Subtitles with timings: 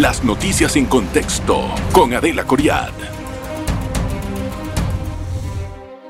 [0.00, 2.88] Las noticias en contexto con Adela Coriad.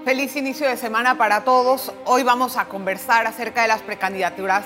[0.05, 1.93] Feliz inicio de semana para todos.
[2.05, 4.65] Hoy vamos a conversar acerca de las precandidaturas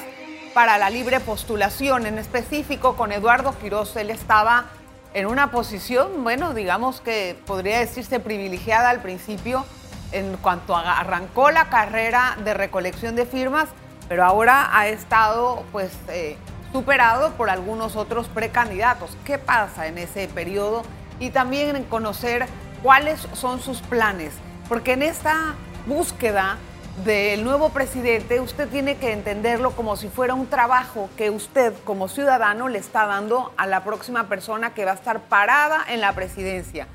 [0.52, 3.96] para la libre postulación, en específico con Eduardo Quiroz.
[3.96, 4.66] Él estaba
[5.14, 9.64] en una posición, bueno, digamos que podría decirse privilegiada al principio
[10.12, 13.70] en cuanto arrancó la carrera de recolección de firmas,
[14.06, 16.36] pero ahora ha estado pues eh,
[16.74, 19.16] superado por algunos otros precandidatos.
[19.24, 20.82] ¿Qué pasa en ese periodo?
[21.20, 22.46] Y también en conocer
[22.82, 24.34] cuáles son sus planes,
[24.68, 25.54] porque en esta
[25.86, 26.56] búsqueda
[27.04, 32.08] del nuevo presidente, usted tiene que entenderlo como si fuera un trabajo que usted como
[32.08, 36.12] ciudadano le está dando a la próxima persona que va a estar parada en la
[36.14, 36.88] presidencia.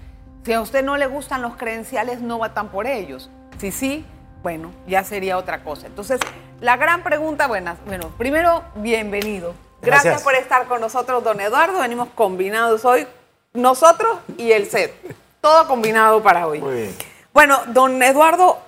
[0.44, 3.30] Si a usted no le gustan los credenciales, no votan por ellos.
[3.60, 4.06] Si sí,
[4.44, 5.88] bueno, ya sería otra cosa.
[5.88, 6.20] Entonces,
[6.60, 9.69] la gran pregunta, bueno, bueno primero, bienvenido.
[9.82, 10.04] Gracias.
[10.04, 11.80] Gracias por estar con nosotros, don Eduardo.
[11.80, 13.08] Venimos combinados hoy,
[13.54, 14.94] nosotros y el set.
[15.42, 16.60] Todo combinado para hoy.
[16.60, 16.96] Muy bien.
[17.34, 18.60] Bueno, don Eduardo,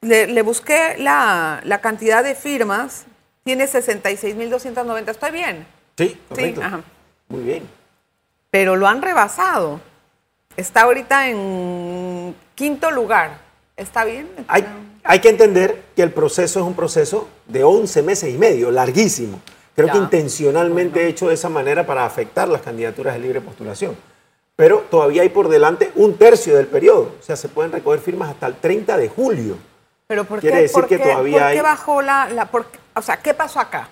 [0.00, 3.04] le, busqué la, cantidad de firmas.
[3.44, 5.08] Tiene 66.290.
[5.10, 5.66] ¿Estoy bien?
[5.96, 6.60] Sí, correcto.
[6.62, 6.82] Sí,
[7.28, 7.68] Muy bien.
[8.50, 9.80] Pero lo han rebasado.
[10.56, 13.38] Está ahorita en quinto lugar.
[13.76, 14.28] ¿Está bien?
[14.48, 14.66] Hay,
[15.04, 19.40] hay que entender que el proceso es un proceso de 11 meses y medio, larguísimo.
[19.74, 23.96] Creo que intencionalmente hecho de esa manera para afectar las candidaturas de libre postulación.
[24.56, 27.12] Pero todavía hay por delante un tercio del periodo.
[27.18, 29.56] O sea, se pueden recoger firmas hasta el 30 de julio.
[30.06, 32.28] Pero ¿por Quiere qué, decir que todavía ¿por qué bajó la...
[32.28, 32.50] la
[32.94, 33.88] o sea, ¿qué pasó acá?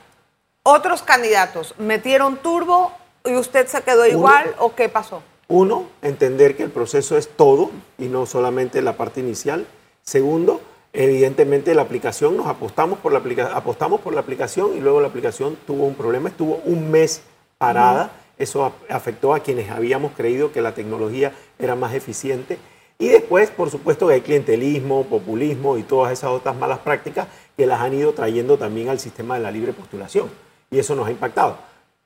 [0.64, 2.92] ¿Otros candidatos metieron turbo
[3.24, 5.22] y usted se quedó igual o qué pasó?
[5.46, 9.66] Uno, entender que el proceso es todo y no solamente la parte inicial.
[10.02, 10.60] Segundo,
[10.98, 15.56] evidentemente la aplicación, nos apostamos por la, apostamos por la aplicación y luego la aplicación
[15.64, 17.22] tuvo un problema, estuvo un mes
[17.56, 18.10] parada.
[18.36, 22.58] Eso afectó a quienes habíamos creído que la tecnología era más eficiente.
[22.98, 27.66] Y después, por supuesto, que hay clientelismo, populismo y todas esas otras malas prácticas que
[27.66, 30.28] las han ido trayendo también al sistema de la libre postulación.
[30.68, 31.58] Y eso nos ha impactado.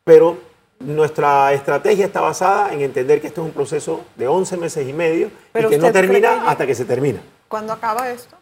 [0.04, 0.36] Pero
[0.80, 4.92] nuestra estrategia está basada en entender que esto es un proceso de 11 meses y
[4.92, 7.22] medio y que no termina hasta que se termina.
[7.48, 8.41] ¿Cuándo acaba esto?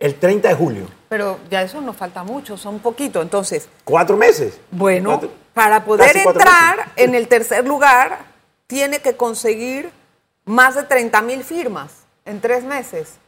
[0.00, 0.86] El 30 de julio.
[1.10, 3.68] Pero ya eso nos falta mucho, son poquito, entonces.
[3.84, 4.58] Cuatro meses.
[4.70, 5.20] Bueno,
[5.52, 8.24] para poder entrar en el tercer lugar,
[8.66, 9.90] tiene que conseguir
[10.46, 11.92] más de 30 mil firmas
[12.24, 13.18] en tres meses.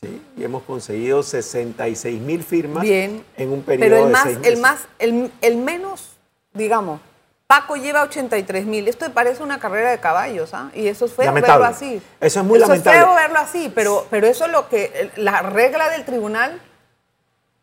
[0.00, 4.34] Sí, y hemos conseguido 66 mil firmas Bien, en un periodo pero el más, de
[4.34, 6.12] seis El, más, el, el menos,
[6.54, 7.00] digamos,
[7.50, 8.86] Paco lleva 83 mil.
[8.86, 10.70] Esto parece una carrera de caballos, ¿ah?
[10.72, 12.00] Y eso es feo verlo así.
[12.20, 12.96] Eso es muy lamentable.
[12.96, 15.10] Eso es feo verlo así, pero, pero eso es lo que.
[15.16, 16.60] La regla del tribunal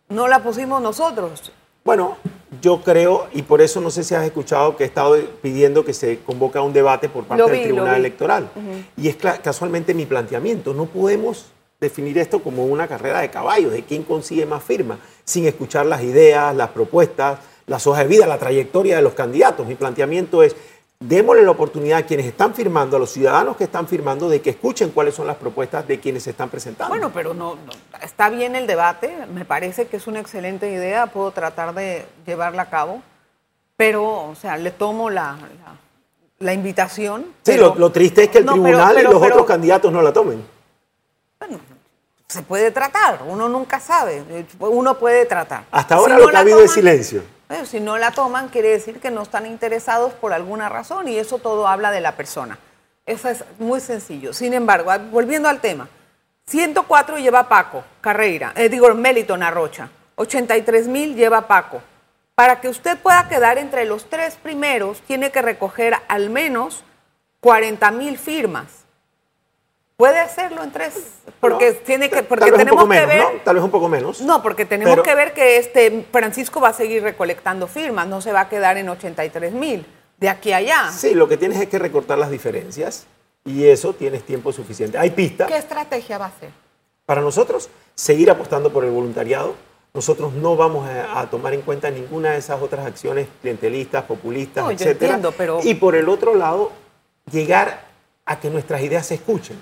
[0.10, 1.54] no la pusimos nosotros.
[1.86, 2.18] Bueno,
[2.62, 5.94] yo creo, y por eso no sé si has escuchado que he estado pidiendo que
[5.94, 8.50] se convoque un debate por parte del Tribunal Electoral.
[8.98, 10.74] Y es casualmente mi planteamiento.
[10.74, 11.46] No podemos
[11.80, 16.04] definir esto como una carrera de caballos, de quién consigue más firmas, sin escuchar las
[16.04, 19.68] ideas, las propuestas las hojas de vida, la trayectoria de los candidatos.
[19.68, 20.56] Mi planteamiento es,
[21.00, 24.50] démosle la oportunidad a quienes están firmando, a los ciudadanos que están firmando, de que
[24.50, 26.90] escuchen cuáles son las propuestas de quienes se están presentando.
[26.90, 27.58] Bueno, pero no,
[28.02, 32.64] está bien el debate, me parece que es una excelente idea, puedo tratar de llevarla
[32.64, 33.02] a cabo,
[33.76, 35.38] pero, o sea, le tomo la,
[36.40, 37.28] la, invitación.
[37.44, 40.44] Sí, lo, triste es que el tribunal y los otros candidatos no la tomen.
[41.38, 41.60] Bueno,
[42.28, 44.24] se puede tratar, uno nunca sabe,
[44.60, 45.66] uno puede tratar.
[45.70, 49.12] Hasta ahora lo que ha habido es silencio si no la toman, quiere decir que
[49.12, 52.60] no están interesados por alguna razón y eso todo habla de la persona.
[53.06, 54.34] Eso es muy sencillo.
[54.34, 55.88] Sin embargo, volviendo al tema,
[56.46, 61.82] 104 lleva Paco Carreira, eh, digo Meliton Arrocha, 83 mil lleva Paco.
[62.36, 66.84] Para que usted pueda quedar entre los tres primeros, tiene que recoger al menos
[67.40, 68.86] 40 mil firmas.
[69.98, 70.94] Puede hacerlo en tres,
[71.40, 73.42] porque tiene que, porque tenemos que menos, ver, ¿no?
[73.44, 74.22] tal vez un poco menos.
[74.22, 78.32] No, porque tenemos que ver que este Francisco va a seguir recolectando firmas, no se
[78.32, 79.84] va a quedar en 83 mil
[80.18, 80.92] de aquí a allá.
[80.92, 83.08] Sí, lo que tienes es que recortar las diferencias
[83.44, 85.00] y eso tienes tiempo suficiente.
[85.00, 85.48] Hay pista.
[85.48, 86.52] ¿Qué estrategia va a ser?
[87.08, 89.56] Para nosotros, seguir apostando por el voluntariado.
[89.96, 94.70] Nosotros no vamos a, tomar en cuenta ninguna de esas otras acciones clientelistas, populistas, no,
[94.70, 95.16] etcétera.
[95.16, 95.60] entiendo, pero...
[95.64, 96.72] Y por el otro lado,
[97.32, 97.88] llegar
[98.28, 99.60] a que nuestras ideas se escuchen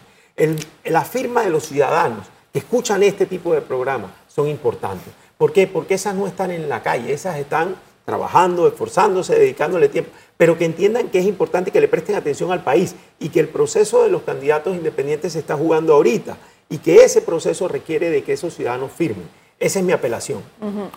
[0.86, 5.14] la firma de los ciudadanos que escuchan este tipo de programas son importantes.
[5.38, 5.68] ¿Por qué?
[5.68, 10.66] Porque esas no están en la calle, esas están trabajando, esforzándose, dedicándole tiempo, pero que
[10.66, 14.10] entiendan que es importante que le presten atención al país y que el proceso de
[14.10, 16.38] los candidatos independientes se está jugando ahorita
[16.70, 19.28] y que ese proceso requiere de que esos ciudadanos firmen.
[19.60, 20.44] Esa es mi apelación.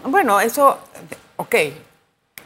[0.05, 0.79] Bueno, eso,
[1.37, 1.55] ok,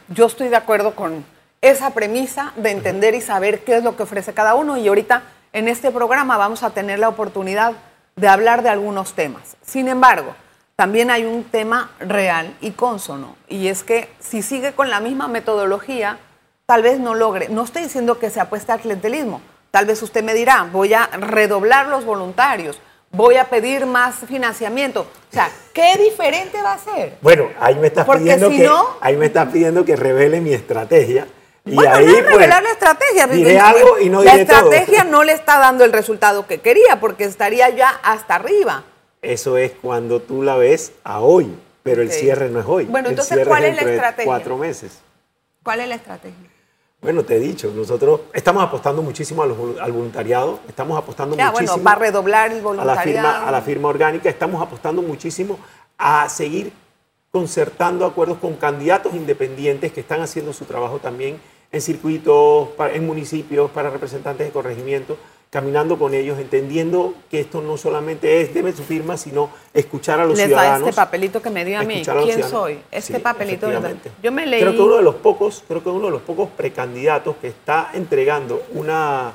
[0.09, 1.25] yo estoy de acuerdo con
[1.61, 4.77] esa premisa de entender y saber qué es lo que ofrece cada uno.
[4.77, 5.23] Y ahorita
[5.53, 7.73] en este programa vamos a tener la oportunidad
[8.15, 9.55] de hablar de algunos temas.
[9.63, 10.35] Sin embargo,
[10.75, 15.27] también hay un tema real y consono, y es que si sigue con la misma
[15.27, 16.17] metodología,
[16.65, 17.49] tal vez no logre.
[17.49, 19.41] No estoy diciendo que se apueste al clientelismo.
[19.69, 22.79] Tal vez usted me dirá, voy a redoblar los voluntarios,
[23.11, 25.01] voy a pedir más financiamiento.
[25.01, 27.17] O sea, ¿qué diferente va a ser?
[27.21, 28.69] Bueno, ahí me estás, pidiendo, que,
[29.01, 31.27] ahí me estás pidiendo que revele mi estrategia.
[31.65, 33.27] Y bueno, ahí, no es revelar pues, la estrategia.
[33.27, 36.99] Diré algo y no La diré estrategia no le está dando el resultado que quería
[36.99, 38.83] porque estaría ya hasta arriba.
[39.21, 42.85] Eso es cuando tú la ves a hoy, pero el cierre no es hoy.
[42.85, 44.25] Bueno, entonces, ¿cuál es la estrategia?
[44.25, 44.99] Cuatro meses.
[45.63, 46.49] ¿Cuál es la estrategia?
[47.01, 51.73] Bueno, te he dicho, nosotros estamos apostando muchísimo al voluntariado, estamos apostando ya, muchísimo.
[51.73, 52.99] Bueno, para redoblar el voluntariado.
[52.99, 55.59] A la, firma, a la firma orgánica, estamos apostando muchísimo
[55.97, 56.73] a seguir
[57.31, 61.39] concertando acuerdos con candidatos independientes que están haciendo su trabajo también
[61.73, 65.17] en circuitos, en municipios, para representantes de corregimiento,
[65.49, 70.25] caminando con ellos, entendiendo que esto no solamente es debe su firma, sino escuchar a
[70.25, 70.81] los Les ciudadanos.
[70.81, 72.03] Da este papelito que me dio a mí.
[72.23, 72.79] ¿Quién soy?
[72.91, 73.67] Este papelito.
[74.21, 74.61] Yo me leí.
[74.61, 77.89] Creo que uno de los pocos, creo que uno de los pocos precandidatos que está
[77.93, 79.33] entregando una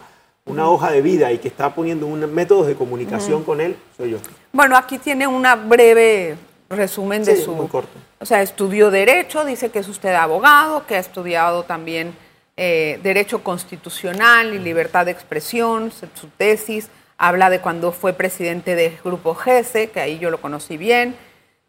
[0.49, 4.13] una hoja de vida y que está poniendo un métodos de comunicación con él, soy
[4.13, 4.19] yo.
[4.51, 6.37] Bueno, aquí tiene una breve
[6.71, 7.53] resumen de su.
[7.53, 7.91] Muy corto.
[8.19, 12.15] O sea, estudió Derecho, dice que es usted abogado, que ha estudiado también
[12.61, 18.99] eh, Derecho Constitucional y Libertad de Expresión, su tesis habla de cuando fue presidente del
[19.05, 21.15] Grupo GESE, que ahí yo lo conocí bien,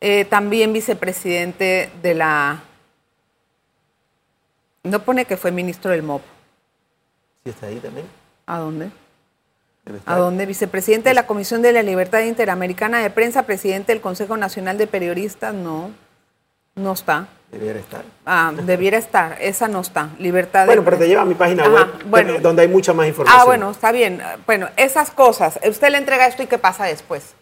[0.01, 2.63] eh, también vicepresidente de la...
[4.81, 6.24] No pone que fue ministro del MOP.
[7.44, 8.07] Sí, está ahí también.
[8.47, 8.89] ¿A dónde?
[10.07, 10.47] ¿A dónde?
[10.47, 14.88] Vicepresidente de la Comisión de la Libertad Interamericana de Prensa, presidente del Consejo Nacional de
[14.88, 15.92] Periodistas, no,
[16.74, 17.27] no está.
[17.51, 18.04] Debiera estar.
[18.25, 19.38] Ah, debiera estar.
[19.42, 20.10] Esa no está.
[20.19, 23.42] Libertad Bueno, pero te lleva a mi página web, donde hay mucha más información.
[23.42, 24.22] Ah, bueno, está bien.
[24.46, 25.60] Bueno, esas cosas.
[25.68, 27.34] Usted le entrega esto y ¿qué pasa después?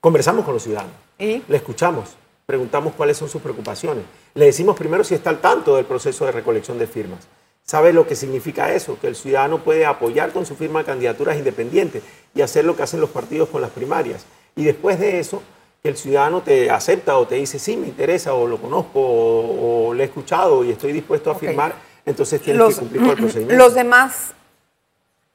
[0.00, 0.92] Conversamos con los ciudadanos.
[1.18, 1.42] ¿Y?
[1.46, 2.16] Le escuchamos.
[2.46, 4.04] Preguntamos cuáles son sus preocupaciones.
[4.34, 7.28] Le decimos primero si está al tanto del proceso de recolección de firmas.
[7.62, 8.98] ¿Sabe lo que significa eso?
[8.98, 12.02] Que el ciudadano puede apoyar con su firma candidaturas independientes
[12.34, 14.24] y hacer lo que hacen los partidos con las primarias.
[14.56, 15.42] Y después de eso,
[15.84, 20.02] el ciudadano te acepta o te dice, sí, me interesa o lo conozco o, lo
[20.02, 23.64] he escuchado y estoy dispuesto a firmar, entonces tienes que cumplir con el procedimiento.
[23.64, 24.34] Los demás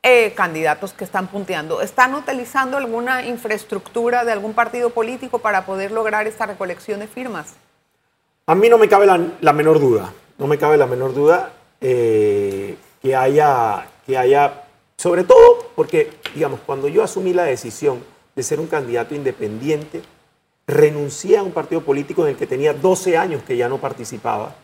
[0.03, 5.91] eh, candidatos que están punteando, ¿están utilizando alguna infraestructura de algún partido político para poder
[5.91, 7.53] lograr esta recolección de firmas?
[8.45, 12.75] A mí no me cabe la, menor duda, no me cabe la menor duda eh,
[13.01, 14.65] que, haya, que haya,
[14.97, 18.03] sobre todo porque, digamos, cuando yo asumí la decisión
[18.35, 20.01] de ser un candidato independiente,
[20.67, 24.55] renuncié a un partido político en el que tenía 12 años que ya no participaba.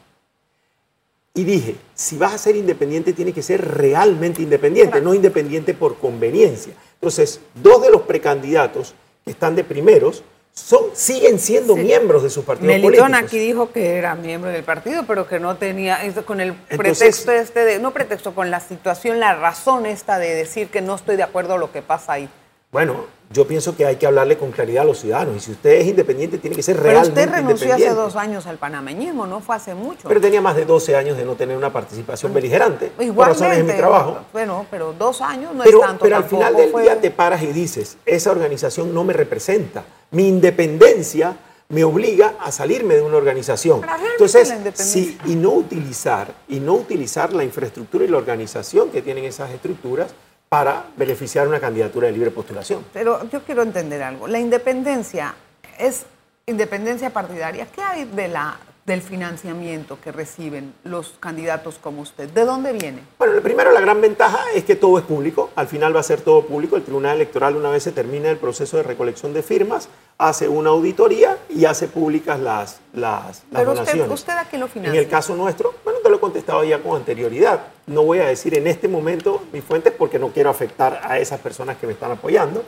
[1.34, 5.98] Y dije, si vas a ser independiente, tiene que ser realmente independiente, no independiente por
[5.98, 6.74] conveniencia.
[6.96, 8.94] Entonces, dos de los precandidatos
[9.24, 10.24] que están de primeros
[10.54, 15.06] son, siguen siendo miembros de sus partidos Melitón aquí dijo que era miembro del partido,
[15.08, 19.36] pero que no tenía, con el pretexto este de, no pretexto, con la situación, la
[19.36, 22.30] razón esta de decir que no estoy de acuerdo a lo que pasa ahí.
[22.72, 25.38] Bueno, yo pienso que hay que hablarle con claridad a los ciudadanos.
[25.38, 28.48] Y si usted es independiente, tiene que ser realmente Pero usted renunció hace dos años
[28.48, 30.08] al panameñismo, no fue hace mucho.
[30.08, 32.92] Pero tenía más de 12 años de no tener una participación beligerante.
[33.00, 34.20] Igualmente, por razones de mi trabajo.
[34.34, 36.04] Bueno, pero dos años no es tanto.
[36.04, 39.84] Pero al final del día te paras y dices, esa organización no me representa.
[40.12, 41.38] Mi independencia
[41.70, 43.82] me obliga a salirme de una organización.
[44.14, 49.26] Entonces, sí, y no utilizar, y no utilizar la infraestructura y la organización que tienen
[49.26, 50.16] esas estructuras
[50.50, 52.84] para beneficiar una candidatura de libre postulación.
[52.92, 54.28] Pero yo quiero entender algo.
[54.28, 55.36] La independencia
[55.78, 56.06] es
[56.48, 57.68] independencia partidaria.
[57.68, 58.58] ¿Qué hay de la,
[58.90, 62.28] del financiamiento que reciben los candidatos como usted?
[62.30, 63.02] ¿De dónde viene?
[63.20, 65.52] Bueno, primero la gran ventaja es que todo es público.
[65.56, 66.76] Al final va a ser todo público.
[66.76, 70.72] El Tribunal Electoral, una vez se termina el proceso de recolección de firmas, hace una
[70.72, 74.02] auditoría y hace públicas las, las, las Pero donaciones.
[74.02, 75.00] Usted, ¿Usted a qué lo financia?
[75.00, 77.68] En el caso nuestro, bueno, te lo he contestado ya con anterioridad.
[77.86, 81.40] No voy a decir en este momento mis fuentes porque no quiero afectar a esas
[81.40, 82.64] personas que me están apoyando,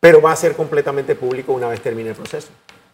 [0.00, 2.48] pero va a ser completamente público una vez termine el proceso.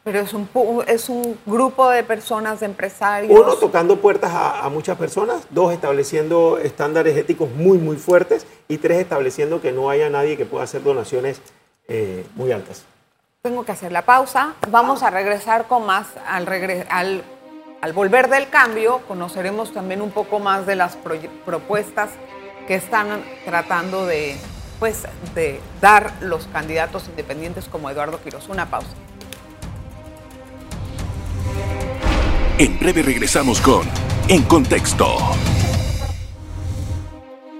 [0.04, 0.48] Pero es un,
[0.88, 3.38] es un grupo de personas, de empresarios.
[3.38, 5.46] Uno, tocando puertas a, a, muchas personas.
[5.50, 8.46] Dos, estableciendo estándares éticos muy, muy fuertes.
[8.66, 11.40] Y tres, estableciendo que no haya nadie que pueda hacer donaciones
[11.86, 12.84] eh, muy altas.
[13.42, 14.54] Tengo que hacer la pausa.
[14.70, 16.48] Vamos a regresar con más al,
[16.88, 17.22] al,
[17.80, 19.02] al volver del cambio.
[19.06, 20.96] Conoceremos también un poco más de las
[21.44, 22.10] propuestas
[22.66, 24.36] que están tratando de,
[24.80, 25.04] pues,
[25.34, 28.48] de dar los candidatos independientes como Eduardo Quiroz.
[28.48, 28.90] Una pausa.
[32.62, 33.82] En breve regresamos con
[34.28, 35.16] En Contexto.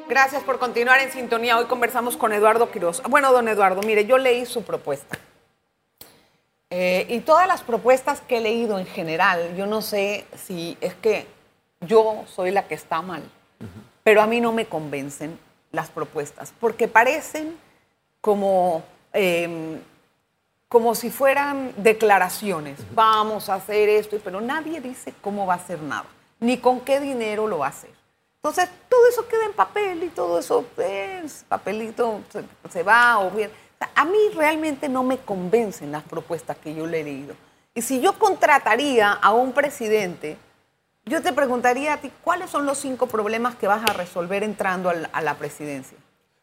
[0.09, 1.59] Gracias por continuar en sintonía.
[1.59, 3.03] Hoy conversamos con Eduardo Quiroz.
[3.11, 5.19] Bueno, don Eduardo, mire, yo leí su propuesta.
[6.71, 10.95] Eh, y todas las propuestas que he leído en general, yo no sé si es
[10.95, 11.27] que
[11.81, 13.25] yo soy la que está mal,
[14.05, 15.37] pero a mí no me convencen
[15.73, 17.57] las propuestas, porque parecen
[18.21, 19.81] como, em,
[20.73, 22.79] como si fueran declaraciones.
[22.95, 26.07] Vamos a hacer esto, pero nadie dice cómo va a hacer nada,
[26.41, 27.91] ni con qué dinero lo va a hacer.
[28.37, 32.23] Entonces, todo eso queda en papel y todo eso, es papelito
[32.71, 33.51] se, va o bien.
[33.95, 37.35] a mí realmente no me convencen las propuestas que yo le he leído.
[37.75, 40.39] Y si yo contrataría a un presidente,
[41.05, 44.89] yo te preguntaría a ti, ¿cuáles son los cinco problemas que vas a resolver entrando
[44.89, 45.99] a la, presidencia?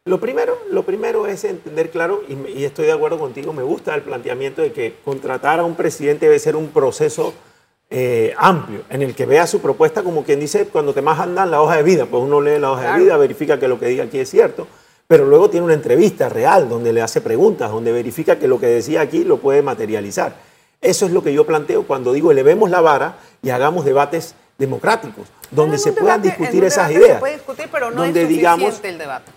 [0.05, 3.93] Lo primero, lo primero es entender claro, y, y, estoy de acuerdo contigo, me gusta
[3.93, 7.33] el planteamiento de que contratar a un presidente debe ser un proceso
[7.91, 11.51] eh, amplio, en el que vea su propuesta como quien dice, cuando te más andan
[11.51, 13.87] la hoja de vida, pues uno lee la hoja de vida, verifica que lo que
[13.87, 14.67] diga aquí es cierto,
[15.07, 18.67] pero luego tiene una entrevista real donde le hace preguntas, donde verifica que lo que
[18.67, 20.35] decía aquí lo puede materializar.
[20.81, 25.27] Eso es lo que yo planteo cuando digo elevemos la vara y hagamos debates democráticos,
[25.51, 27.13] donde se puedan discutir esas ideas.
[27.13, 29.31] Se puede discutir, pero no donde es digamos, el debate.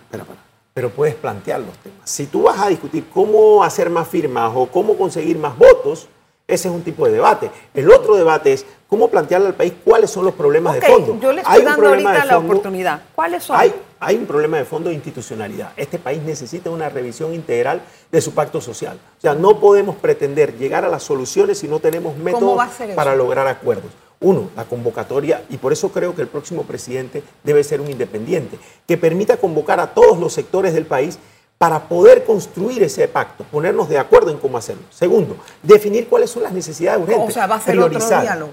[0.73, 1.99] Pero puedes plantear los temas.
[2.03, 6.07] Si tú vas a discutir cómo hacer más firmas o cómo conseguir más votos,
[6.47, 7.49] ese es un tipo de debate.
[7.73, 11.17] El otro debate es cómo plantearle al país cuáles son los problemas de fondo.
[11.19, 13.01] Yo le estoy dando ahorita la oportunidad.
[13.15, 13.57] ¿Cuáles son?
[13.57, 15.71] Hay, hay un problema de fondo de institucionalidad.
[15.77, 18.99] Este país necesita una revisión integral de su pacto social.
[19.17, 22.61] O sea, no podemos pretender llegar a las soluciones si no tenemos métodos
[22.95, 23.91] para lograr acuerdos.
[24.23, 28.57] Uno, la convocatoria, y por eso creo que el próximo presidente debe ser un independiente,
[28.87, 31.19] que permita convocar a todos los sectores del país
[31.57, 34.83] para poder construir ese pacto, ponernos de acuerdo en cómo hacerlo.
[34.89, 37.29] Segundo, definir cuáles son las necesidades urgentes.
[37.29, 38.51] O sea, va a ser otro diálogo.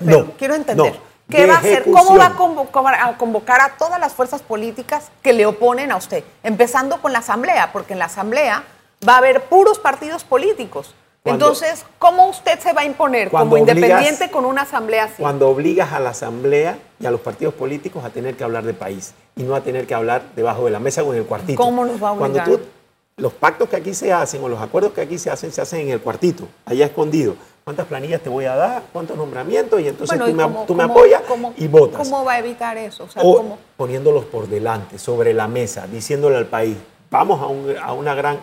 [0.00, 1.00] no, quiero entender.
[1.28, 1.84] ¿Qué va a hacer?
[1.84, 5.96] ¿Cómo va a convocar, a convocar a todas las fuerzas políticas que le oponen a
[5.96, 6.24] usted?
[6.42, 8.64] Empezando con la Asamblea, porque en la Asamblea
[9.08, 10.94] va a haber puros partidos políticos.
[11.32, 15.22] Entonces, ¿cómo usted se va a imponer como independiente con una asamblea así?
[15.22, 18.74] Cuando obligas a la asamblea y a los partidos políticos a tener que hablar de
[18.74, 21.60] país y no a tener que hablar debajo de la mesa o en el cuartito.
[21.62, 22.44] ¿Cómo nos va a obligar?
[22.44, 22.64] Cuando tú,
[23.16, 25.80] los pactos que aquí se hacen o los acuerdos que aquí se hacen, se hacen
[25.80, 27.34] en el cuartito, allá escondido.
[27.64, 28.82] ¿Cuántas planillas te voy a dar?
[28.92, 29.80] ¿Cuántos nombramientos?
[29.80, 30.18] Y entonces
[30.66, 31.22] tú, me, apoyas
[31.56, 32.08] y votas.
[32.08, 33.06] ¿Cómo va a evitar eso?
[33.16, 36.76] O, poniéndolos por delante, sobre la mesa, diciéndole al país,
[37.10, 38.40] vamos a, a una gran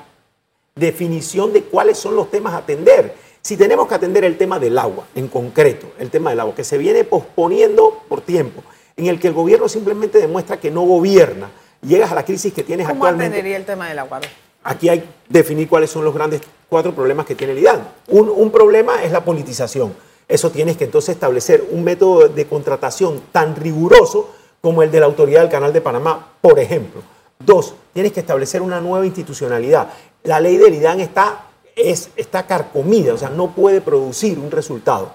[0.78, 3.16] definición de cuáles son los temas a atender.
[3.42, 6.64] Si tenemos que atender el tema del agua, en concreto, el tema del agua, que
[6.64, 8.62] se viene posponiendo por tiempo,
[8.96, 11.50] en el que el gobierno simplemente demuestra que no gobierna,
[11.82, 13.26] llegas a la crisis que tienes actualmente.
[13.26, 14.20] ¿Cómo atendería el tema del agua?
[14.64, 17.88] Aquí hay que definir cuáles son los grandes cuatro problemas que tiene el IDAN.
[18.08, 19.94] Un, un problema es la politización.
[20.28, 24.30] Eso tienes que entonces establecer un método de contratación tan riguroso
[24.60, 27.02] como el de la Autoridad del Canal de Panamá, por ejemplo.
[27.40, 29.90] Dos, tienes que establecer una nueva institucionalidad
[30.28, 35.12] la ley del IDAN está, es, está carcomida, o sea, no puede producir un resultado.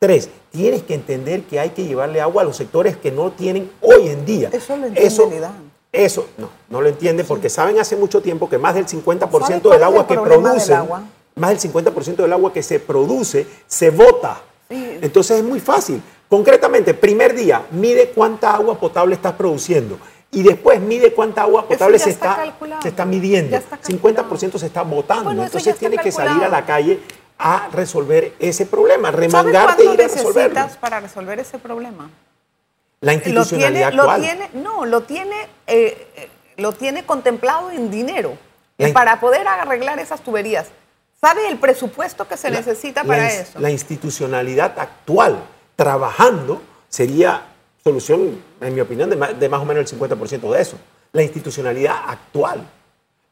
[0.00, 3.70] Tres, tienes que entender que hay que llevarle agua a los sectores que no tienen
[3.80, 4.50] hoy en día.
[4.52, 5.72] Eso lo entiende el IDAN.
[5.92, 9.82] Eso, no, no lo entiende porque saben hace mucho tiempo que más del 50% del
[9.84, 10.76] agua que produce,
[11.36, 14.42] más del 50% del agua que se produce, se bota.
[14.68, 16.02] Entonces es muy fácil.
[16.28, 19.96] Concretamente, primer día, mide cuánta agua potable estás produciendo
[20.36, 23.56] y después mide cuánta agua potable se está, se está midiendo.
[23.56, 25.30] 50% se está botando.
[25.30, 27.00] Entonces tiene que salir a la calle
[27.38, 30.68] a resolver ese problema, remangarte y ir a resolverlo.
[30.78, 32.10] para resolver ese problema?
[33.00, 36.28] La institucionalidad lo tiene, no, lo tiene, eh, eh,
[36.58, 38.36] lo tiene contemplado en dinero
[38.92, 40.66] para poder arreglar esas tuberías.
[41.18, 43.58] ¿Sabe el presupuesto que se necesita para eso?
[43.58, 45.42] La institucionalidad actual,
[45.76, 47.55] trabajando, sería
[47.86, 50.76] solución, en mi opinión, de más, o menos el 50% de eso.
[51.12, 52.66] La institucionalidad actual.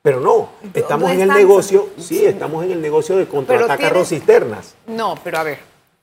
[0.01, 4.77] Pero no, estamos en el negocio, sí, estamos en el negocio de contratar carros cisternas.
[4.87, 5.59] No, pero a ver,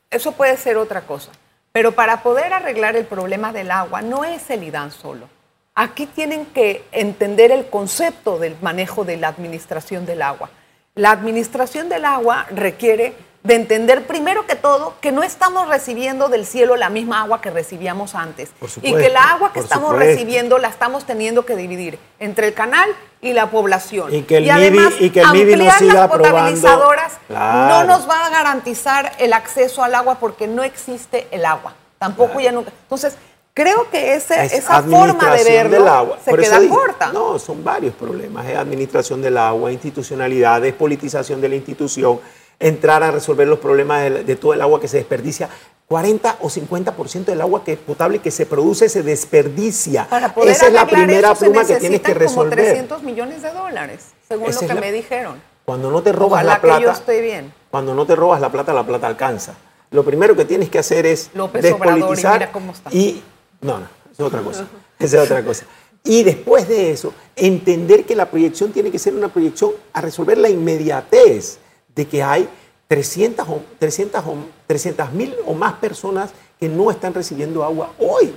[0.10, 1.32] eso puede ser otra cosa.
[1.72, 5.30] Pero para poder arreglar el problema del agua no es el IDAN solo.
[5.74, 10.50] Aquí tienen que entender el concepto del manejo de la administración del agua.
[10.96, 16.46] La administración del agua requiere de entender primero que todo que no estamos recibiendo del
[16.46, 18.50] cielo la misma agua que recibíamos antes
[18.84, 22.90] y que la agua que estamos recibiendo la estamos teniendo que dividir entre el canal
[23.20, 24.14] y la población.
[24.14, 28.26] Y que el además, y que el ampliar no siga las potabilizadoras no nos va
[28.28, 31.74] a garantizar el acceso al agua porque no existe el agua.
[31.98, 32.72] Tampoco ya nunca.
[32.84, 33.16] Entonces,
[33.54, 36.18] creo que ese, esa forma de verlo del agua.
[36.24, 37.12] se queda corta.
[37.12, 38.48] No, son varios problemas.
[38.48, 42.20] Es administración del agua, institucionalidad, despolitización de la institución
[42.62, 45.50] entrar a resolver los problemas de, todo el agua que se desperdicia.
[45.88, 50.08] 40 o 50% del agua que es potable que se produce se desperdicia.
[50.10, 52.66] Para poder Esa es la primera eso se pluma que tienes que necesitan como resolver.
[52.66, 55.42] 300 millones de dólares, según Esa lo que la- me dijeron.
[55.66, 57.54] Cuando no te robas Ojalá la plata, que yo esté bien.
[57.70, 59.54] cuando no te robas la plata, la plata alcanza.
[59.92, 62.90] Lo primero que tienes que hacer es López Obrador, y despolitizar mira cómo está.
[62.94, 63.22] y
[63.60, 64.66] no, no, es otra cosa.
[64.98, 65.66] Esa es otra cosa.
[66.04, 70.38] Y después de eso, entender que la proyección tiene que ser una proyección a resolver
[70.38, 71.60] la inmediatez
[71.96, 72.48] de que hay
[72.88, 74.36] 300 o 300 o
[74.68, 78.36] 300 mil o más personas que no están recibiendo agua hoy.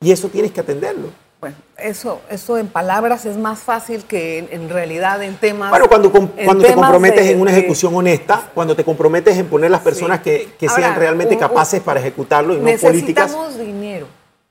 [0.00, 1.08] Y eso tienes que atenderlo.
[1.40, 5.68] Bueno, eso, eso en palabras es más fácil que en, en realidad en temas.
[5.70, 9.36] Bueno, cuando, com- cuando te comprometes de- en una de- ejecución honesta, cuando te comprometes
[9.36, 12.62] en poner las personas que, que sean realmente un- un- capaces para ejecutarlo y no
[12.64, 13.26] políticas.
[13.30, 14.06] Necesitamos dinero.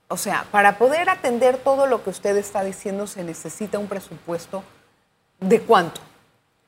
[0.08, 4.62] O sea, para poder atender todo lo que usted está diciendo se necesita un presupuesto
[5.40, 6.00] de cuánto.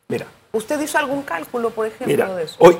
[0.08, 2.56] Mira, ¿Usted hizo algún cálculo, por ejemplo, mira, de eso?
[2.58, 2.76] hoy,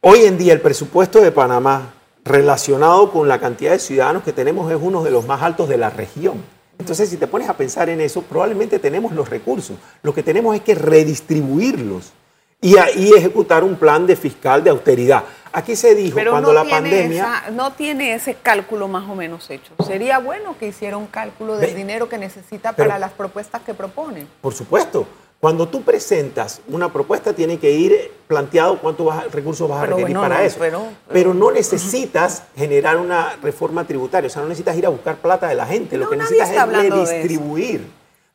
[0.00, 1.92] hoy en día el presupuesto de Panamá
[2.24, 5.76] relacionado con la cantidad de ciudadanos que tenemos es uno de los más altos de
[5.76, 6.42] la región.
[6.78, 9.76] Entonces, si te pones a pensar en eso, probablemente tenemos los recursos.
[10.02, 12.12] Lo que tenemos es que redistribuirlos
[12.60, 15.22] y, a- y ejecutar un plan de fiscal de austeridad.
[15.52, 17.22] Aquí se dijo Pero cuando no, la pandemia...
[17.42, 19.72] esa- no tiene ese cálculo más o menos hecho.
[19.86, 23.60] Sería bueno que hiciera un cálculo del Ve- dinero que necesita pero- para las propuestas
[23.62, 24.26] que propone.
[24.40, 25.06] Por supuesto.
[25.42, 30.20] Cuando tú presentas una propuesta, tiene que ir planteado cuántos recursos vas a requerir bueno,
[30.20, 30.56] para no, eso.
[30.60, 30.82] pero-
[31.12, 35.48] Pero, no necesitas generar una reforma tributaria, o sea, no necesitas ir a buscar plata
[35.48, 37.88] de la gente, lo No, que necesitas es redistribuir.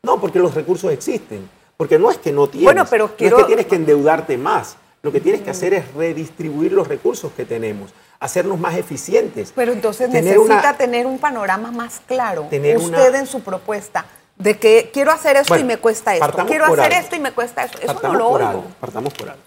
[0.04, 1.50] No, porque los recursos existen.
[1.78, 4.38] Porque no es que no tienes, Bueno, pero no quiero- es que tienes que endeudarte
[4.38, 4.76] más.
[5.02, 9.54] Lo que tienes que hacer es redistribuir los recursos que tenemos, hacernos más eficientes.
[9.56, 12.48] Pero entonces Tener necesita una- tener un panorama más claro.
[12.50, 14.04] Tener usted una- en su propuesta
[14.38, 16.46] de que quiero hacer esto Bueno, y me cuesta esto.
[16.46, 16.96] Quiero hacer algo.
[17.00, 17.77] esto y me cuesta esto.
[17.79, 18.50] Eso partamos no lo por oigo.
[18.50, 19.41] algo, partamos por algo.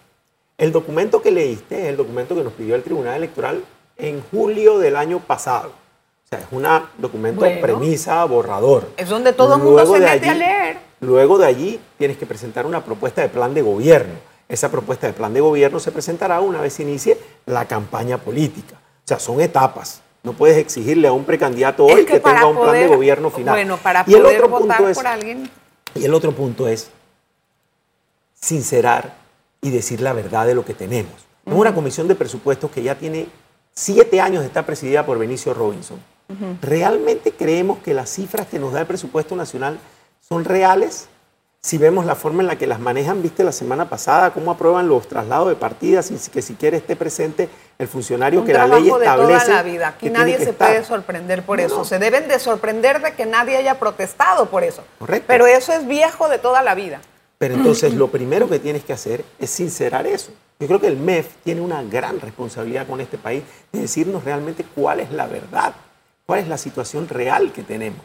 [0.59, 3.65] El documento que leíste es el documento que nos pidió el Tribunal Electoral
[3.97, 5.69] en julio del año pasado.
[5.71, 6.67] O sea, es un
[6.99, 7.61] documento Bueno.
[7.61, 8.89] premisa, borrador.
[8.97, 10.79] Es donde todo el mundo se mete a leer.
[11.01, 14.15] Luego de allí tienes que presentar una propuesta de plan de gobierno.
[14.49, 18.75] Esa propuesta de plan de gobierno se presentará una vez inicie la campaña política.
[18.77, 20.03] O sea, son etapas.
[20.23, 23.55] No puedes exigirle a un precandidato Es hoy que, tenga un plan de gobierno final.
[23.55, 25.51] Bueno, para y el poder otro votar punto es, por alguien.
[25.95, 26.91] y el otro punto es
[28.35, 29.17] sincerar
[29.63, 31.15] y decir la verdad de lo que tenemos.
[31.47, 33.29] Es una comisión de presupuestos que ya tiene
[33.73, 35.99] siete años de estar presidida por Benicio Robinson.
[36.63, 39.81] ¿Realmente creemos que las cifras que nos da el presupuesto nacional
[40.21, 41.09] son reales?
[41.61, 44.89] Si vemos la forma en la que las manejan, viste la semana pasada, cómo aprueban
[44.89, 47.49] los traslados de partidas y que siquiera esté presente
[47.81, 49.45] el funcionario Un que la ley trabajo de establece.
[49.47, 49.89] toda la vida.
[49.89, 50.69] Aquí nadie se estar.
[50.69, 51.79] puede sorprender por No, eso.
[51.79, 51.85] no.
[51.85, 54.85] Se deben de sorprender de que nadie haya protestado por eso.
[54.99, 55.25] Correcto.
[55.27, 57.01] Pero eso es viejo de toda la vida.
[57.39, 60.31] Pero entonces lo primero que tienes que hacer es sincerar eso.
[60.59, 64.63] Yo creo que el MEF tiene una gran responsabilidad con este país de decirnos realmente
[64.75, 65.73] cuál es la verdad,
[66.27, 68.03] cuál es la situación real que tenemos.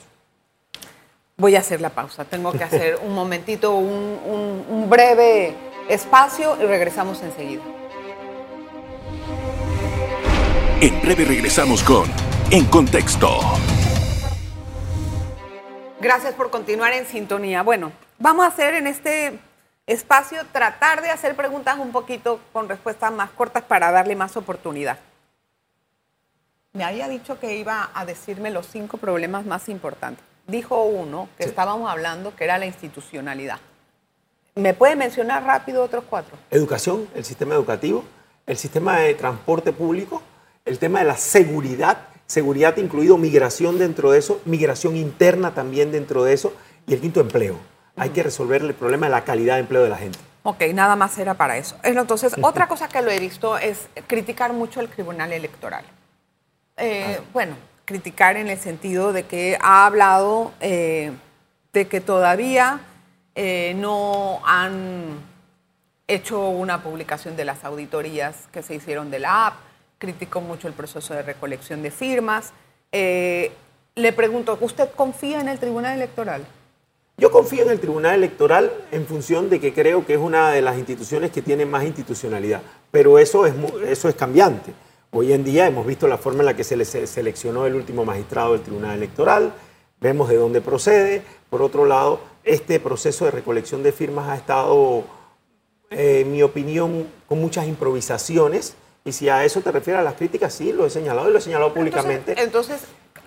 [1.35, 2.23] Voy a hacer la pausa.
[2.23, 5.53] Tengo que hacer un momentito, un, un- un breve
[5.89, 7.61] espacio y regresamos enseguida.
[10.81, 12.05] En breve regresamos con
[12.51, 13.39] En Contexto.
[15.99, 17.63] Gracias por continuar en sintonía.
[17.63, 19.39] Bueno, vamos a hacer en este
[19.87, 24.99] espacio tratar de hacer preguntas un poquito con respuestas más cortas para darle más oportunidad.
[26.73, 30.23] Me había dicho que iba a decirme los cinco problemas más importantes.
[30.47, 31.49] Dijo uno que Sí.
[31.49, 33.59] estábamos hablando que era la institucionalidad.
[34.55, 36.37] ¿Me puede mencionar rápido otros cuatro?
[36.51, 38.03] Educación, el sistema educativo,
[38.45, 40.21] el sistema de transporte público,
[40.65, 46.23] el tema de la seguridad, seguridad incluido migración dentro de eso, migración interna también dentro
[46.23, 46.53] de eso,
[46.87, 47.57] y el quinto, empleo.
[47.95, 50.19] Hay que resolver el problema de la calidad de empleo de la gente.
[50.43, 51.77] Ok, nada más era para eso.
[51.83, 55.85] Entonces, otra cosa que lo he visto es criticar mucho el Tribunal Electoral.
[56.77, 61.11] Eh, Bueno, criticar en el sentido de que ha hablado eh,
[61.71, 62.81] de que todavía
[63.35, 65.19] eh, no han
[66.07, 69.55] hecho una publicación de las auditorías que se hicieron de la app,
[69.97, 72.51] criticó mucho el proceso de recolección de firmas.
[72.91, 73.51] Eh,
[73.95, 76.45] le pregunto, ¿usted confía en el Tribunal Electoral?
[77.17, 80.61] Yo confío en el Tribunal Electoral en función de que creo que es una de
[80.61, 83.53] las instituciones que tiene más institucionalidad, pero eso es,
[83.87, 84.73] eso es cambiante.
[85.11, 87.75] Hoy en día hemos visto la forma en la que se le se- seleccionó el
[87.75, 89.53] último magistrado del Tribunal Electoral,
[90.01, 91.21] vemos de dónde procede.
[91.49, 95.05] Por otro lado, este proceso de recolección de firmas ha estado,
[95.89, 98.75] eh, en mi opinión, con muchas improvisaciones.
[99.05, 101.37] Y si a eso te refieres a las críticas, sí, lo he señalado y lo
[101.37, 102.33] he señalado públicamente.
[102.41, 102.81] Entonces,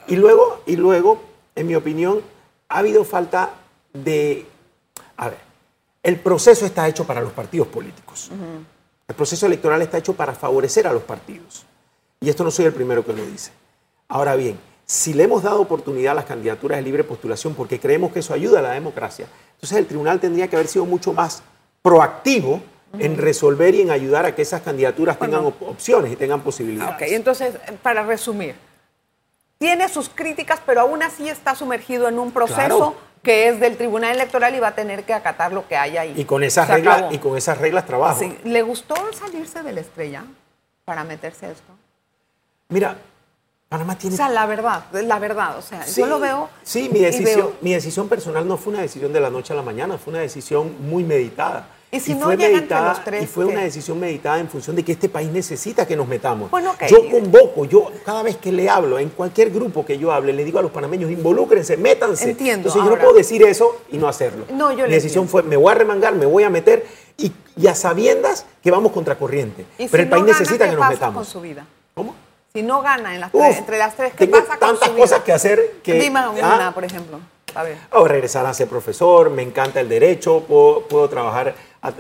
[0.09, 1.23] Y luego, y luego,
[1.55, 2.21] en mi opinión,
[2.69, 3.51] ha habido falta
[3.93, 4.47] de...
[5.17, 5.39] A ver,
[6.03, 8.31] el proceso está hecho para los partidos políticos.
[9.07, 11.65] El proceso electoral está hecho para favorecer a los partidos.
[12.21, 13.53] Y esto no soy el primero que lo dice.
[14.09, 18.13] Ahora bien, si le hemos dado oportunidad a las candidaturas de libre postulación porque creemos
[18.13, 21.43] que eso ayuda a la democracia, entonces el tribunal tendría que haber sido mucho más
[21.83, 22.63] proactivo
[22.99, 26.95] en resolver y en ayudar a que esas candidaturas tengan op- opciones y tengan posibilidades.
[26.95, 28.55] Ok, entonces, para resumir,
[29.59, 32.95] tiene sus críticas, pero aún así está sumergido en un proceso Claro.
[33.23, 36.15] que es del Tribunal Electoral y va a tener que acatar lo que haya ahí.
[36.17, 37.13] Y con esas Se reglas acabó.
[37.15, 38.21] y con esas reglas trabajo.
[38.21, 38.39] Sí.
[38.45, 40.25] ¿Le gustó salirse de la estrella
[40.85, 41.73] para meterse a esto?
[42.69, 42.97] Mira,
[43.69, 46.49] Panamá O tiene sea, la verdad, la verdad, o sea, Sí, yo lo veo.
[46.63, 49.53] Sí, mi y decisión, veo- mi decisión personal no fue una decisión de la noche
[49.53, 51.69] a la mañana, fue una decisión muy meditada.
[51.91, 53.53] Y si no fue llega entre meditada, los tres, y fue ¿qué?
[53.53, 56.51] una decisión meditada en función de que este país necesita que nos metamos.
[56.51, 56.83] Bueno, ok.
[56.87, 60.45] Yo convoco, yo cada vez que le hablo, en cualquier grupo que yo hable, le
[60.45, 62.31] digo a los panameños, involúcrense, métanse.
[62.31, 64.45] Entiendo, Entonces yo no puedo decir eso y no hacerlo.
[64.51, 65.31] No, yo le Mi decisión entiendo.
[65.31, 68.93] fue, me voy a remangar, me voy a meter y, y a sabiendas que vamos
[68.93, 69.65] contracorriente.
[69.79, 71.15] Pero si el no país gana, necesita ¿qué que nos pasa metamos.
[71.15, 71.65] con su vida?
[71.95, 72.15] ¿Cómo?
[72.53, 74.89] Si no gana en las Uf, tres- entre las tres, ¿qué tengo pasa con tantas
[74.89, 75.05] su vida?
[75.05, 75.95] cosas que hacer que...
[75.95, 77.19] Dime una, Ah, por ejemplo.
[77.55, 77.77] A ver.
[77.93, 81.55] o regresar a ser profesor, me encanta el derecho, puedo, puedo trabajar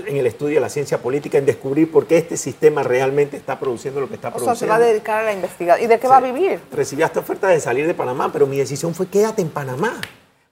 [0.07, 3.59] en el estudio de la ciencia política, en descubrir por qué este sistema realmente está
[3.59, 4.59] produciendo lo que está O sea, produciendo.
[4.59, 5.85] se va a dedicar a la investigación.
[5.85, 6.61] ¿Y de qué va a vivir?
[6.73, 10.01] Recibí esta oferta de salir de Panamá, pero mi decisión fue quédate en Panamá.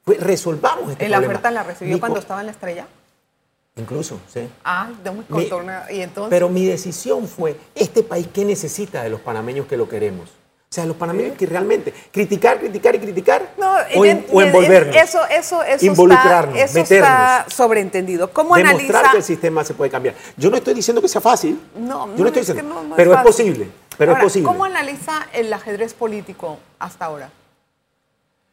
[0.06, 1.32] Resolvamos este ¿Y la problema.
[1.34, 2.86] oferta la recibió Mi cuando estaba en la estrella?
[3.74, 4.48] Incluso, sí.
[4.64, 5.72] Ah, de muy contorno.
[5.90, 6.30] Y entonces.
[6.30, 10.30] Pero mi decisión fue, este país, ¿qué necesita de los panameños que lo queremos?
[10.76, 14.94] O sea, los panameños que realmente, criticar, criticar y criticar, No, o, en- o envolvernos.
[14.94, 17.08] Eso, eso, eso Involucrarnos, está, eso meternos.
[17.08, 18.30] está sobreentendido.
[18.30, 19.10] ¿Cómo demostrar analiza?
[19.12, 20.14] que el sistema se puede cambiar.
[20.36, 21.58] Yo no estoy diciendo que sea fácil.
[21.78, 23.68] No, yo no estoy es que diciendo, no- no pero es, posible.
[23.96, 24.46] Pero Ahora, es posible.
[24.48, 27.30] ¿Cómo analiza el ajedrez político hasta ahora?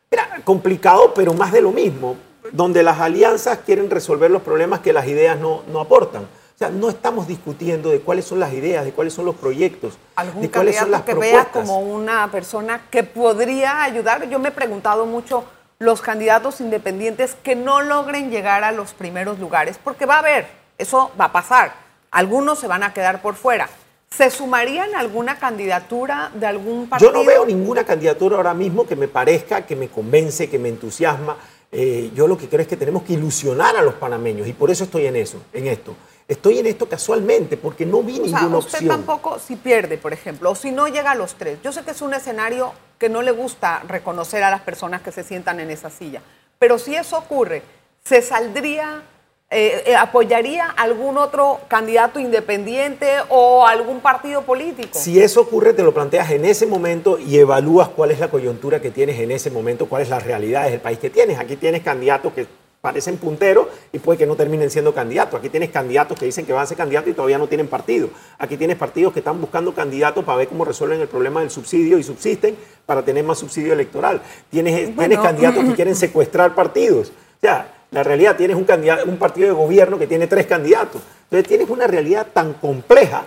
[0.10, 2.16] Mira, complicado, pero más de lo mismo,
[2.54, 6.26] donde las alianzas quieren resolver los problemas que las ideas no, no aportan.
[6.54, 9.98] O sea, no estamos discutiendo de cuáles son las ideas, de cuáles son los proyectos,
[10.16, 11.68] ¿Algún de cuáles son las que vea propuestas.
[11.68, 14.30] como una persona que podría ayudar?
[14.30, 15.46] Yo me he preguntado mucho
[15.80, 20.48] los candidatos independientes que no logren llegar a los primeros lugares, porque va a haber,
[20.78, 21.74] eso va a pasar.
[22.12, 23.68] Algunos se van a quedar por fuera.
[24.16, 27.12] ¿Se sumarían alguna candidatura de algún partido?
[27.12, 30.70] Yo no veo ninguna candidatura ahora mismo que me parezca, que me convence, que me
[30.70, 31.36] entusiasma.
[31.72, 34.70] Eh, yo lo que creo es que tenemos que ilusionar a los panameños y por
[34.70, 35.96] eso estoy en eso, en esto.
[36.28, 38.98] Estoy en esto casualmente porque no vi O sea, ninguna usted opción.
[38.98, 41.60] tampoco, si pierde, por ejemplo, o si no llega a los tres.
[41.64, 45.12] Yo sé que es un escenario que no le gusta reconocer a las personas que
[45.12, 46.22] se sientan en esa silla,
[46.58, 47.62] pero si eso ocurre,
[48.06, 49.04] ¿se saldría,
[49.50, 54.98] eh, eh, apoyaría algún otro candidato independiente o algún partido político?
[54.98, 58.82] Si eso ocurre, te lo planteas en ese momento y evalúas cuál es la coyuntura
[58.82, 61.38] que tienes en ese momento, cuál es la realidad del país que tienes.
[61.40, 62.48] Aquí tienes candidatos que
[62.84, 65.40] parecen punteros y puede que no terminen siendo candidatos.
[65.40, 68.10] Aquí tienes candidatos que dicen que van a ser candidatos y todavía no tienen partido.
[68.38, 71.98] Aquí tienes partidos que están buscando candidatos para ver cómo resuelven el problema del subsidio
[71.98, 74.22] y subsisten para tener más subsidio electoral.
[74.50, 77.08] Tienes, tienes candidatos que quieren secuestrar partidos.
[77.08, 81.02] O sea, la realidad, tienes un, candidato, un partido de gobierno que tiene tres candidatos.
[81.24, 83.24] Entonces tienes una realidad tan compleja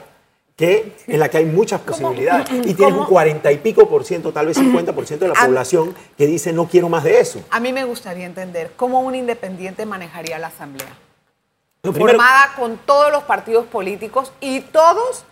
[0.56, 2.48] que, en la que hay muchas posibilidades.
[2.64, 3.04] Y tienes un?
[3.06, 5.44] 40 y pico por ciento, tal vez 50 por ciento de la Ah.
[5.46, 7.40] población que dice no quiero más de eso.
[7.50, 10.96] A mí me gustaría entender cómo un independiente manejaría la asamblea.
[11.82, 15.24] Primero- formada con todos los partidos políticos y todos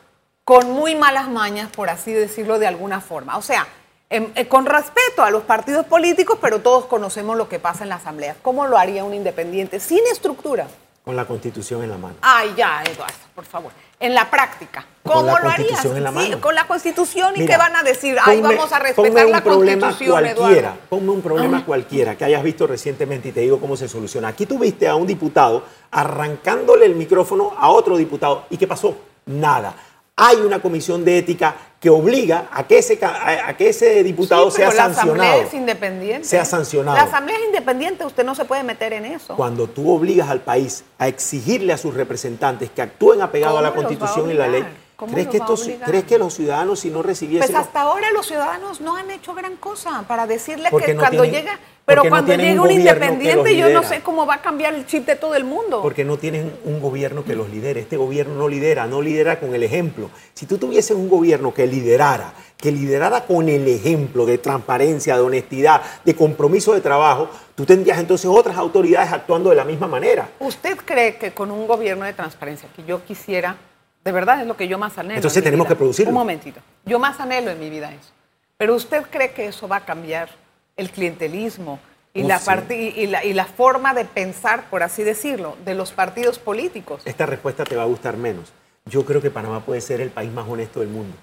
[0.44, 3.38] con muy malas mañas, por así decirlo de alguna forma.
[3.38, 3.66] O sea,
[4.10, 7.88] em, eh, con respeto a los partidos políticos, pero todos conocemos lo que pasa en
[7.88, 8.36] la asamblea.
[8.42, 10.68] ¿Cómo lo haría un independiente sin estructura?
[11.04, 12.14] Con la constitución en la mano.
[12.22, 13.72] Ay, ya, Eduardo, por favor.
[14.00, 15.56] En la práctica, Con ¿cómo la lo harías?
[15.68, 16.40] Constitución en la Sí, mano.
[16.40, 18.16] con la constitución y Mira, qué van a decir.
[18.24, 20.78] Ay, ponme- vamos a respetar un la problema constitución, cualquiera, Eduardo.
[20.88, 24.28] Ponme un problema cualquiera que hayas visto recientemente y te digo cómo se soluciona.
[24.28, 28.44] Aquí tuviste a un diputado arrancándole el micrófono a otro diputado.
[28.50, 28.96] ¿Y qué pasó?
[29.26, 29.74] Nada.
[30.16, 34.48] Hay una comisión de ética que obliga a que ese, a a que ese diputado
[34.48, 35.22] Sí, sea pero La sancionado.
[35.24, 36.28] asamblea es independiente.
[36.28, 36.96] Sea sancionado.
[36.96, 39.34] La asamblea es independiente, usted no se puede meter en eso.
[39.34, 43.70] Cuando tú obligas al país a exigirle a sus representantes que actúen apegados a la
[43.70, 44.64] ¿Cómo los va a Constitución y la ley,
[45.12, 45.68] ¿crees que, estos?
[45.84, 47.50] ¿crees que los ciudadanos si no recibiesen...
[47.52, 51.00] Pues hasta ahora los ciudadanos no han hecho gran cosa para decirle Porque que no
[51.00, 54.24] cuando tienen- llega, pero porque no cuando tienen llega un independiente, yo no sé cómo
[54.24, 55.82] va a cambiar el chip de todo el mundo.
[55.82, 57.80] Porque no tienen un gobierno que los lidere.
[57.80, 60.08] Este gobierno no lidera, no lidera con el ejemplo.
[60.32, 65.22] Si tú tuvieses un gobierno que liderara, que liderara con el ejemplo de transparencia, de
[65.22, 70.30] honestidad, de compromiso de trabajo, tú tendrías entonces otras autoridades actuando de la misma manera.
[70.40, 73.58] ¿Usted cree que con un gobierno de transparencia que yo quisiera,
[74.02, 75.16] de verdad es lo que yo más anhelo?
[75.16, 75.74] Entonces en tenemos vida?
[75.74, 76.10] que producirlo.
[76.12, 76.60] Un momentito.
[76.86, 78.10] Yo más anhelo en mi vida eso.
[78.56, 80.30] Pero ¿usted cree que eso va a cambiar
[80.76, 81.78] el clientelismo
[82.12, 82.74] y, Uf, la, sí.
[82.96, 87.02] y, la, y la forma de pensar, por así decirlo, de los partidos políticos?
[87.04, 88.52] Esta respuesta te va a gustar menos.
[88.86, 91.16] Yo creo que Panamá puede ser el país más honesto del mundo.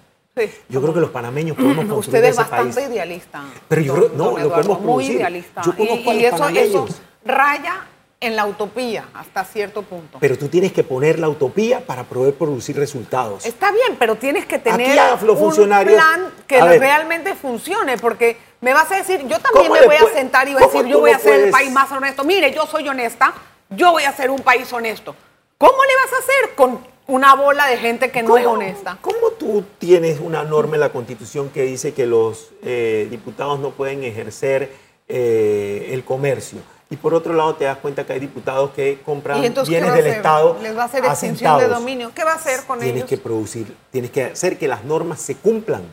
[0.69, 2.87] Yo creo que los panameños podemos construir Usted es ese bastante país.
[2.89, 3.43] idealista.
[3.67, 5.15] Pero yo don- creo- no, don lo Eduardo, podemos Muy producir.
[5.17, 5.61] idealista.
[5.63, 6.87] Yo conozco y, a y los eso,
[7.25, 7.85] raya
[8.19, 10.17] en la utopía hasta cierto punto.
[10.19, 13.45] Pero tú tienes que poner la utopía para poder producir resultados.
[13.45, 16.79] Está bien, pero tienes que tener un plan que ver.
[16.79, 20.53] realmente funcione, porque me vas a decir, yo también ¿Cómo me voy a sentar y
[20.53, 22.23] voy a decir, yo voy no a ser el país más honesto.
[22.23, 23.33] Mire, yo soy honesta,
[23.69, 25.15] yo voy a ser un país honesto.
[25.57, 28.97] ¿Cómo le vas a hacer con una bola de gente que no es ¿Cómo- honesta?
[29.01, 33.71] ¿Cómo tú tienes una norma en la Constitución que dice que los eh, diputados no
[33.71, 34.71] pueden ejercer
[35.07, 36.59] eh, el comercio?
[36.89, 39.79] Y por otro lado te das cuenta que hay diputados que compran ¿Y entonces qué
[39.81, 40.13] bienes del?
[40.13, 42.11] Estado ¿Les va a hacer extinción de dominio?
[42.13, 43.09] ¿Qué va a hacer con Tienes ellos?
[43.09, 45.83] que producir, tienes que hacer que las normas se cumplan.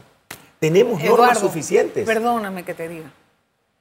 [0.60, 2.04] Tenemos normas suficientes.
[2.06, 3.10] Perdóname que te diga.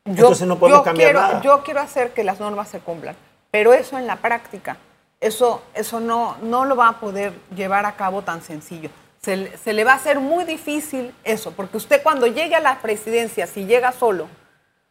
[0.05, 1.41] Entonces no podemos cambiar quiero, nada.
[1.41, 3.15] Yo quiero hacer que las normas se cumplan,
[3.51, 4.77] pero eso en la práctica,
[5.19, 8.89] eso, eso no, no lo va a poder llevar a cabo tan sencillo.
[9.21, 12.61] Se, le- se le va a hacer muy difícil eso, porque usted cuando llegue a
[12.61, 14.27] la presidencia, si llega solo,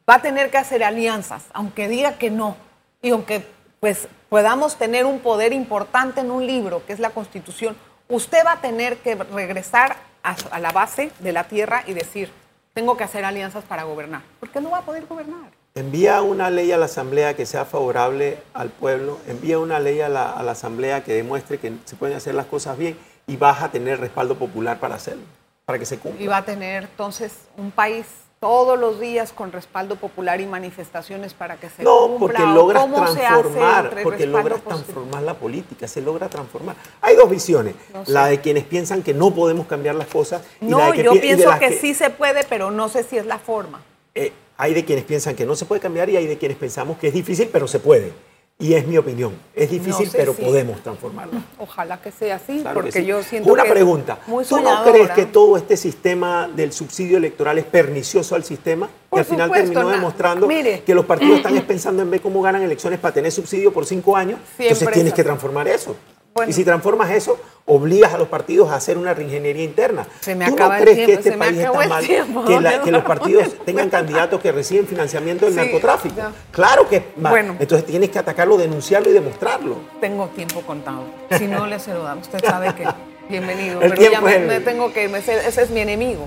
[0.09, 2.57] va a tener que hacer alianzas, aunque diga que no,
[3.01, 3.46] y aunque
[3.81, 7.75] pues podamos tener un poder importante en un libro, que es la Constitución,
[8.09, 12.30] usted va a tener que regresar a, la base de la tierra y decir,
[12.74, 15.50] tengo que hacer alianzas para gobernar, porque no va a poder gobernar.
[15.74, 20.08] Envía una ley a la Asamblea que sea favorable al pueblo, envía una ley a
[20.08, 23.62] la, a la Asamblea que demuestre que se pueden hacer las cosas bien y vas
[23.62, 25.24] a tener respaldo popular para hacerlo,
[25.64, 26.22] para que se cumpla.
[26.22, 28.06] Y va a tener entonces un país
[28.40, 32.18] todos los días con respaldo popular y manifestaciones para que se No, cumpla.
[32.18, 36.77] porque ¿O logras cómo se hace transformar, porque logras transformar la política, se logra transformar.
[37.01, 38.12] Hay dos visiones, No sé.
[38.12, 41.03] la de quienes piensan que no podemos cambiar las cosas y la No, de que
[41.05, 43.27] yo pi- y de pienso las que, sí se puede, pero no sé si es
[43.27, 43.83] la forma.
[44.14, 46.96] eh, hay de quienes piensan que no se puede cambiar y hay de quienes pensamos
[46.99, 48.12] que es difícil, pero se puede.
[48.59, 51.42] Y es mi opinión, es difícil, No sé pero si- podemos transformarla.
[51.59, 53.05] Ojalá que sea así, Claro porque sí.
[53.05, 54.19] yo siento Una que es pregunta.
[54.27, 58.88] muy ¿Tú no crees que todo este sistema del subsidio electoral es pernicioso al sistema?
[59.11, 60.83] Por que al final supuesto, terminó demostrando mire.
[60.87, 64.16] que los partidos están pensando en ver cómo ganan elecciones para tener subsidio por cinco
[64.16, 64.40] años.
[64.59, 65.95] Entonces tienes es que transformar eso.
[66.35, 66.49] Bueno.
[66.51, 70.07] Y si transformas eso, obligas a los partidos a hacer una reingeniería interna.
[70.20, 72.05] Se me ¿Tú acaba no el crees tiempo, que este se país está mal?
[72.07, 76.14] tiempo, que, la- don que los partidos tengan candidatos que reciben financiamiento del Sí, narcotráfico.
[76.16, 76.33] ya.
[76.52, 77.31] Claro que es mal.
[77.33, 77.57] Bueno.
[77.59, 79.76] Entonces tienes que atacarlo, denunciarlo y demostrarlo.
[80.00, 81.05] Tengo tiempo contado.
[81.37, 82.87] Si no le cedo, usted sabe que
[83.29, 83.81] bienvenido.
[83.83, 86.26] El pero ya tiempo me, tengo que irme, ese es mi enemigo.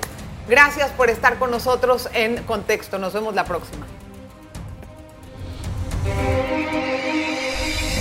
[0.49, 2.97] Gracias por estar con nosotros en Contexto.
[2.99, 3.85] Nos vemos la próxima.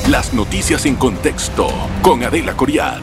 [0.09, 1.69] Las noticias en contexto
[2.01, 3.03] con Adela Coriad.